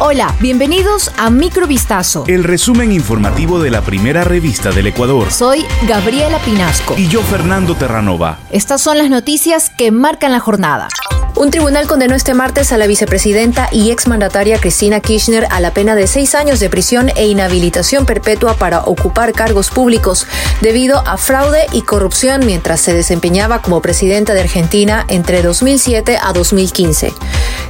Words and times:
Hola, 0.00 0.32
bienvenidos 0.38 1.10
a 1.16 1.28
Microvistazo. 1.28 2.22
El 2.28 2.44
resumen 2.44 2.92
informativo 2.92 3.58
de 3.58 3.72
la 3.72 3.82
primera 3.82 4.22
revista 4.22 4.70
del 4.70 4.86
Ecuador. 4.86 5.32
Soy 5.32 5.64
Gabriela 5.88 6.38
Pinasco. 6.38 6.94
Y 6.96 7.08
yo, 7.08 7.20
Fernando 7.20 7.74
Terranova. 7.74 8.38
Estas 8.52 8.80
son 8.80 8.96
las 8.96 9.10
noticias 9.10 9.70
que 9.70 9.90
marcan 9.90 10.30
la 10.30 10.38
jornada. 10.38 10.86
Un 11.34 11.50
tribunal 11.50 11.86
condenó 11.86 12.14
este 12.14 12.34
martes 12.34 12.72
a 12.72 12.78
la 12.78 12.86
vicepresidenta 12.86 13.68
y 13.70 13.90
exmandataria 13.90 14.58
Cristina 14.58 15.00
Kirchner 15.00 15.46
a 15.50 15.60
la 15.60 15.72
pena 15.72 15.94
de 15.94 16.06
seis 16.06 16.34
años 16.34 16.58
de 16.58 16.70
prisión 16.70 17.10
e 17.14 17.26
inhabilitación 17.26 18.06
perpetua 18.06 18.54
para 18.54 18.80
ocupar 18.80 19.32
cargos 19.32 19.70
públicos 19.70 20.26
debido 20.60 20.98
a 21.06 21.16
fraude 21.16 21.66
y 21.72 21.82
corrupción 21.82 22.44
mientras 22.44 22.80
se 22.80 22.92
desempeñaba 22.92 23.62
como 23.62 23.82
presidenta 23.82 24.34
de 24.34 24.40
Argentina 24.40 25.04
entre 25.08 25.42
2007 25.42 26.18
a 26.20 26.32
2015. 26.32 27.12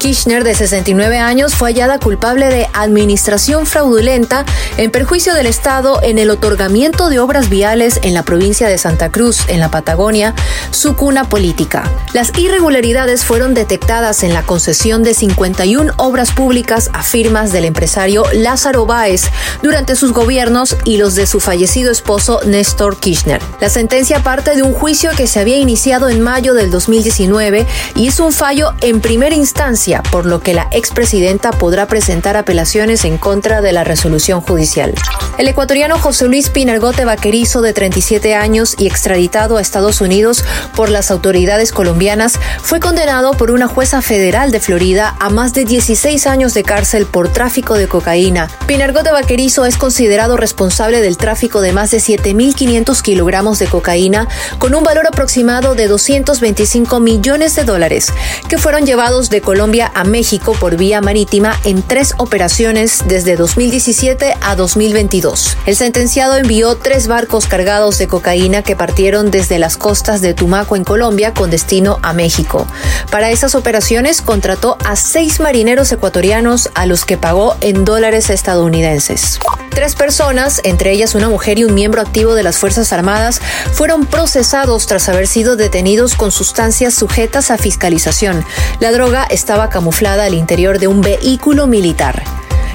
Kirchner, 0.00 0.44
de 0.44 0.54
69 0.54 1.18
años, 1.18 1.54
fue 1.54 1.68
hallada 1.68 1.98
culpable 1.98 2.48
de 2.48 2.66
administración 2.72 3.66
fraudulenta 3.66 4.46
en 4.78 4.90
perjuicio 4.90 5.34
del 5.34 5.46
Estado 5.46 6.00
en 6.02 6.18
el 6.18 6.30
otorgamiento 6.30 7.10
de 7.10 7.18
obras 7.18 7.50
viales 7.50 8.00
en 8.02 8.14
la 8.14 8.22
provincia 8.22 8.66
de 8.66 8.78
Santa 8.78 9.12
Cruz, 9.12 9.42
en 9.48 9.60
la 9.60 9.70
Patagonia, 9.70 10.34
su 10.70 10.96
cuna 10.96 11.28
política. 11.28 11.84
Las 12.14 12.32
irregularidades 12.38 13.26
fueron 13.26 13.52
detectadas 13.52 14.22
en 14.22 14.32
la 14.32 14.42
concesión 14.42 15.02
de 15.02 15.12
51 15.12 15.92
obras 15.98 16.32
públicas 16.32 16.88
a 16.94 17.02
firmas 17.02 17.52
del 17.52 17.66
empresario 17.66 18.24
Lázaro 18.32 18.86
Báez 18.86 19.24
durante 19.62 19.96
sus 19.96 20.12
gobiernos 20.12 20.78
y 20.84 20.96
los 20.96 21.14
de 21.14 21.26
su 21.26 21.40
fallecido 21.40 21.92
esposo 21.92 22.40
Néstor 22.46 22.98
Kirchner. 22.98 23.42
La 23.60 23.68
sentencia 23.68 24.22
parte 24.22 24.56
de 24.56 24.62
un 24.62 24.72
juicio 24.72 25.10
que 25.14 25.26
se 25.26 25.40
había 25.40 25.58
iniciado 25.58 26.08
en 26.08 26.22
mayo 26.22 26.54
del 26.54 26.70
2019 26.70 27.66
y 27.96 28.08
es 28.08 28.18
un 28.18 28.32
fallo 28.32 28.72
en 28.80 29.02
primera 29.02 29.34
instancia, 29.34 29.89
por 29.98 30.26
lo 30.26 30.40
que 30.40 30.54
la 30.54 30.68
expresidenta 30.70 31.50
podrá 31.50 31.86
presentar 31.86 32.36
apelaciones 32.36 33.04
en 33.04 33.18
contra 33.18 33.60
de 33.60 33.72
la 33.72 33.82
resolución 33.82 34.40
judicial. 34.40 34.94
El 35.38 35.48
ecuatoriano 35.48 35.98
José 35.98 36.26
Luis 36.26 36.50
Pinargote 36.50 37.04
Vaquerizo, 37.04 37.62
de 37.62 37.72
37 37.72 38.34
años 38.34 38.76
y 38.78 38.86
extraditado 38.86 39.56
a 39.56 39.60
Estados 39.60 40.00
Unidos 40.00 40.44
por 40.76 40.90
las 40.90 41.10
autoridades 41.10 41.72
colombianas, 41.72 42.38
fue 42.62 42.78
condenado 42.78 43.32
por 43.32 43.50
una 43.50 43.66
jueza 43.66 44.02
federal 44.02 44.52
de 44.52 44.60
Florida 44.60 45.16
a 45.18 45.30
más 45.30 45.52
de 45.52 45.64
16 45.64 46.26
años 46.26 46.54
de 46.54 46.62
cárcel 46.62 47.06
por 47.06 47.32
tráfico 47.32 47.74
de 47.74 47.88
cocaína. 47.88 48.48
Pinargote 48.66 49.10
Vaquerizo 49.10 49.64
es 49.64 49.76
considerado 49.76 50.36
responsable 50.36 51.00
del 51.00 51.16
tráfico 51.16 51.60
de 51.60 51.72
más 51.72 51.90
de 51.90 51.98
7.500 51.98 53.00
kilogramos 53.02 53.58
de 53.58 53.66
cocaína 53.66 54.28
con 54.58 54.74
un 54.74 54.84
valor 54.84 55.06
aproximado 55.06 55.74
de 55.74 55.88
225 55.88 57.00
millones 57.00 57.56
de 57.56 57.64
dólares, 57.64 58.12
que 58.48 58.58
fueron 58.58 58.84
llevados 58.84 59.30
de 59.30 59.40
Colombia 59.40 59.79
a 59.86 60.04
México 60.04 60.56
por 60.58 60.76
vía 60.76 61.00
marítima 61.00 61.58
en 61.64 61.82
tres 61.82 62.14
operaciones 62.18 63.04
desde 63.06 63.36
2017 63.36 64.34
a 64.40 64.56
2022. 64.56 65.56
El 65.66 65.76
sentenciado 65.76 66.36
envió 66.36 66.76
tres 66.76 67.06
barcos 67.06 67.46
cargados 67.46 67.98
de 67.98 68.08
cocaína 68.08 68.62
que 68.62 68.76
partieron 68.76 69.30
desde 69.30 69.58
las 69.58 69.76
costas 69.76 70.20
de 70.20 70.34
Tumaco 70.34 70.76
en 70.76 70.84
Colombia 70.84 71.34
con 71.34 71.50
destino 71.50 71.98
a 72.02 72.12
México. 72.12 72.66
Para 73.10 73.30
esas 73.30 73.54
operaciones 73.54 74.22
contrató 74.22 74.76
a 74.84 74.96
seis 74.96 75.40
marineros 75.40 75.92
ecuatorianos 75.92 76.70
a 76.74 76.86
los 76.86 77.04
que 77.04 77.16
pagó 77.16 77.56
en 77.60 77.84
dólares 77.84 78.30
estadounidenses. 78.30 79.38
Tres 79.70 79.94
personas, 79.94 80.60
entre 80.64 80.92
ellas 80.92 81.14
una 81.14 81.28
mujer 81.28 81.58
y 81.58 81.64
un 81.64 81.74
miembro 81.74 82.00
activo 82.02 82.34
de 82.34 82.42
las 82.42 82.58
Fuerzas 82.58 82.92
Armadas, 82.92 83.40
fueron 83.72 84.04
procesados 84.04 84.86
tras 84.86 85.08
haber 85.08 85.26
sido 85.26 85.56
detenidos 85.56 86.14
con 86.14 86.32
sustancias 86.32 86.94
sujetas 86.94 87.50
a 87.50 87.56
fiscalización. 87.56 88.44
La 88.80 88.92
droga 88.92 89.24
estaba 89.30 89.70
camuflada 89.70 90.24
al 90.24 90.34
interior 90.34 90.78
de 90.78 90.88
un 90.88 91.00
vehículo 91.00 91.66
militar. 91.66 92.24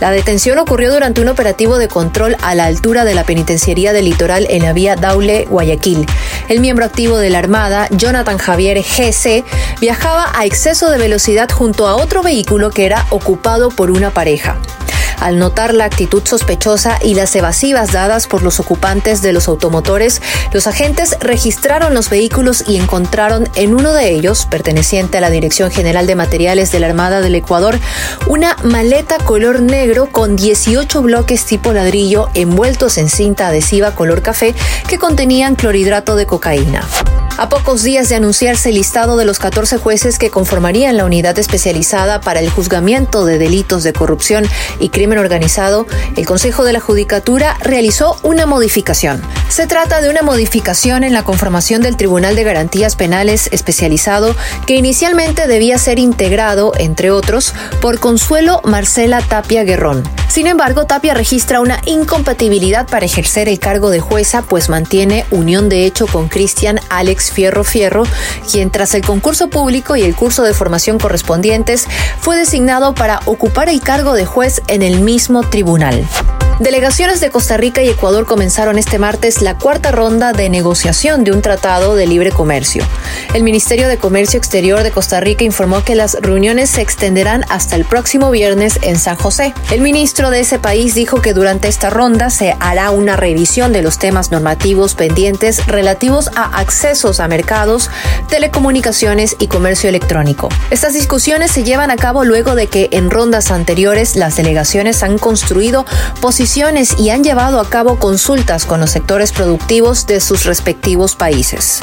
La 0.00 0.12
detención 0.12 0.58
ocurrió 0.58 0.92
durante 0.92 1.20
un 1.20 1.28
operativo 1.28 1.76
de 1.76 1.88
control 1.88 2.36
a 2.40 2.54
la 2.54 2.66
altura 2.66 3.04
de 3.04 3.14
la 3.14 3.24
penitenciaría 3.24 3.92
del 3.92 4.04
litoral 4.04 4.46
en 4.48 4.62
la 4.62 4.72
vía 4.72 4.94
Daule-Guayaquil. 4.94 6.06
El 6.48 6.60
miembro 6.60 6.84
activo 6.84 7.18
de 7.18 7.30
la 7.30 7.40
Armada, 7.40 7.88
Jonathan 7.90 8.38
Javier 8.38 8.78
GC, 8.78 9.44
viajaba 9.80 10.30
a 10.34 10.46
exceso 10.46 10.90
de 10.90 10.98
velocidad 10.98 11.50
junto 11.50 11.88
a 11.88 11.96
otro 11.96 12.22
vehículo 12.22 12.70
que 12.70 12.86
era 12.86 13.06
ocupado 13.10 13.70
por 13.70 13.90
una 13.90 14.10
pareja. 14.10 14.56
Al 15.20 15.38
notar 15.38 15.74
la 15.74 15.84
actitud 15.84 16.22
sospechosa 16.24 16.98
y 17.02 17.14
las 17.14 17.34
evasivas 17.34 17.92
dadas 17.92 18.26
por 18.26 18.42
los 18.42 18.60
ocupantes 18.60 19.22
de 19.22 19.32
los 19.32 19.48
automotores, 19.48 20.22
los 20.52 20.66
agentes 20.66 21.16
registraron 21.20 21.94
los 21.94 22.10
vehículos 22.10 22.64
y 22.66 22.76
encontraron 22.76 23.48
en 23.54 23.74
uno 23.74 23.92
de 23.92 24.10
ellos, 24.10 24.46
perteneciente 24.46 25.18
a 25.18 25.20
la 25.20 25.30
Dirección 25.30 25.70
General 25.70 26.06
de 26.06 26.14
Materiales 26.14 26.70
de 26.72 26.80
la 26.80 26.86
Armada 26.86 27.20
del 27.20 27.34
Ecuador, 27.34 27.78
una 28.26 28.56
maleta 28.62 29.18
color 29.18 29.60
negro 29.60 30.08
con 30.10 30.36
18 30.36 31.02
bloques 31.02 31.44
tipo 31.44 31.72
ladrillo 31.72 32.28
envueltos 32.34 32.98
en 32.98 33.08
cinta 33.08 33.48
adhesiva 33.48 33.94
color 33.94 34.22
café 34.22 34.54
que 34.88 34.98
contenían 34.98 35.56
clorhidrato 35.56 36.16
de 36.16 36.26
cocaína. 36.26 36.86
A 37.40 37.48
pocos 37.48 37.84
días 37.84 38.08
de 38.08 38.16
anunciarse 38.16 38.70
el 38.70 38.74
listado 38.74 39.16
de 39.16 39.24
los 39.24 39.38
14 39.38 39.78
jueces 39.78 40.18
que 40.18 40.28
conformarían 40.28 40.96
la 40.96 41.04
unidad 41.04 41.38
especializada 41.38 42.20
para 42.20 42.40
el 42.40 42.50
juzgamiento 42.50 43.24
de 43.24 43.38
delitos 43.38 43.84
de 43.84 43.92
corrupción 43.92 44.44
y 44.80 44.88
crimen 44.88 45.18
organizado, 45.18 45.86
el 46.16 46.26
Consejo 46.26 46.64
de 46.64 46.72
la 46.72 46.80
Judicatura 46.80 47.56
realizó 47.60 48.18
una 48.24 48.44
modificación. 48.44 49.22
Se 49.48 49.68
trata 49.68 50.00
de 50.00 50.10
una 50.10 50.22
modificación 50.22 51.04
en 51.04 51.12
la 51.12 51.22
conformación 51.22 51.80
del 51.80 51.96
Tribunal 51.96 52.34
de 52.34 52.42
Garantías 52.42 52.96
Penales 52.96 53.48
especializado 53.52 54.34
que 54.66 54.74
inicialmente 54.74 55.46
debía 55.46 55.78
ser 55.78 56.00
integrado, 56.00 56.72
entre 56.76 57.12
otros, 57.12 57.54
por 57.80 58.00
Consuelo 58.00 58.60
Marcela 58.64 59.22
Tapia 59.22 59.62
Guerrón. 59.62 60.02
Sin 60.28 60.46
embargo, 60.46 60.84
Tapia 60.84 61.14
registra 61.14 61.60
una 61.60 61.80
incompatibilidad 61.86 62.86
para 62.86 63.06
ejercer 63.06 63.48
el 63.48 63.58
cargo 63.58 63.90
de 63.90 64.00
jueza, 64.00 64.42
pues 64.42 64.68
mantiene 64.68 65.24
unión 65.30 65.68
de 65.68 65.86
hecho 65.86 66.06
con 66.06 66.28
Cristian 66.28 66.80
Alex 66.90 67.27
Fierro 67.32 67.64
Fierro, 67.64 68.04
quien 68.50 68.70
tras 68.70 68.94
el 68.94 69.02
concurso 69.02 69.48
público 69.48 69.96
y 69.96 70.02
el 70.02 70.14
curso 70.14 70.42
de 70.42 70.54
formación 70.54 70.98
correspondientes 70.98 71.86
fue 72.20 72.36
designado 72.36 72.94
para 72.94 73.20
ocupar 73.26 73.68
el 73.68 73.80
cargo 73.80 74.14
de 74.14 74.26
juez 74.26 74.62
en 74.68 74.82
el 74.82 75.00
mismo 75.00 75.42
tribunal. 75.42 76.06
Delegaciones 76.60 77.20
de 77.20 77.30
Costa 77.30 77.56
Rica 77.56 77.82
y 77.84 77.88
Ecuador 77.88 78.26
comenzaron 78.26 78.78
este 78.78 78.98
martes 78.98 79.42
la 79.42 79.56
cuarta 79.56 79.92
ronda 79.92 80.32
de 80.32 80.50
negociación 80.50 81.22
de 81.22 81.30
un 81.30 81.40
tratado 81.40 81.94
de 81.94 82.08
libre 82.08 82.32
comercio. 82.32 82.84
El 83.32 83.44
Ministerio 83.44 83.86
de 83.86 83.96
Comercio 83.96 84.38
Exterior 84.38 84.82
de 84.82 84.90
Costa 84.90 85.20
Rica 85.20 85.44
informó 85.44 85.84
que 85.84 85.94
las 85.94 86.14
reuniones 86.14 86.70
se 86.70 86.80
extenderán 86.80 87.44
hasta 87.48 87.76
el 87.76 87.84
próximo 87.84 88.32
viernes 88.32 88.80
en 88.82 88.98
San 88.98 89.14
José. 89.14 89.54
El 89.70 89.82
ministro 89.82 90.30
de 90.30 90.40
ese 90.40 90.58
país 90.58 90.96
dijo 90.96 91.22
que 91.22 91.32
durante 91.32 91.68
esta 91.68 91.90
ronda 91.90 92.28
se 92.28 92.56
hará 92.58 92.90
una 92.90 93.14
revisión 93.14 93.72
de 93.72 93.82
los 93.82 94.00
temas 94.00 94.32
normativos 94.32 94.94
pendientes 94.94 95.64
relativos 95.66 96.28
a 96.34 96.58
accesos 96.58 97.20
a 97.20 97.28
mercados, 97.28 97.88
telecomunicaciones 98.28 99.36
y 99.38 99.46
comercio 99.46 99.88
electrónico. 99.88 100.48
Estas 100.70 100.94
discusiones 100.94 101.52
se 101.52 101.62
llevan 101.62 101.92
a 101.92 101.96
cabo 101.96 102.24
luego 102.24 102.56
de 102.56 102.66
que 102.66 102.88
en 102.90 103.10
rondas 103.10 103.52
anteriores 103.52 104.16
las 104.16 104.36
delegaciones 104.36 105.04
han 105.04 105.18
construido 105.18 105.86
y 106.56 107.10
han 107.10 107.22
llevado 107.24 107.60
a 107.60 107.68
cabo 107.68 107.98
consultas 107.98 108.64
con 108.64 108.80
los 108.80 108.90
sectores 108.90 109.32
productivos 109.32 110.06
de 110.06 110.18
sus 110.18 110.44
respectivos 110.44 111.14
países. 111.14 111.80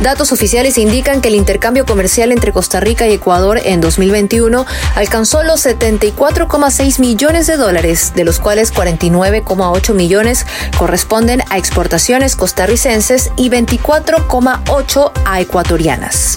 Datos 0.00 0.32
oficiales 0.32 0.78
indican 0.78 1.20
que 1.20 1.28
el 1.28 1.34
intercambio 1.34 1.84
comercial 1.84 2.32
entre 2.32 2.52
Costa 2.52 2.80
Rica 2.80 3.06
y 3.06 3.12
Ecuador 3.12 3.60
en 3.62 3.82
2021 3.82 4.64
alcanzó 4.94 5.42
los 5.42 5.66
74,6 5.66 7.00
millones 7.00 7.46
de 7.46 7.58
dólares, 7.58 8.12
de 8.14 8.24
los 8.24 8.38
cuales 8.40 8.72
49,8 8.72 9.92
millones 9.92 10.46
corresponden 10.78 11.42
a 11.50 11.58
exportaciones 11.58 12.34
costarricenses 12.34 13.30
y 13.36 13.50
24,8 13.50 15.12
a 15.26 15.40
ecuatorianas. 15.40 16.36